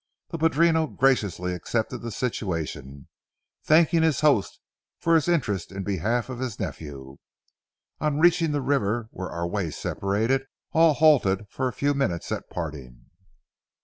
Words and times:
The 0.29 0.39
padrino 0.39 0.87
graciously 0.87 1.53
accepted 1.53 1.99
the 1.99 2.09
situation, 2.09 3.07
thanking 3.63 4.01
his 4.01 4.21
host 4.21 4.59
for 4.97 5.13
his 5.13 5.27
interest 5.27 5.71
in 5.71 5.83
behalf 5.83 6.27
of 6.27 6.39
his 6.39 6.59
nephew. 6.59 7.17
On 7.99 8.17
reaching 8.17 8.51
the 8.51 8.61
river, 8.61 9.09
where 9.11 9.29
our 9.29 9.47
ways 9.47 9.75
separated, 9.77 10.45
all 10.71 10.93
halted 10.95 11.45
for 11.51 11.67
a 11.67 11.71
few 11.73 11.93
minutes 11.93 12.31
at 12.31 12.49
parting. 12.49 13.11